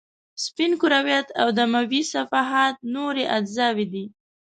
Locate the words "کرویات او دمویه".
0.81-2.01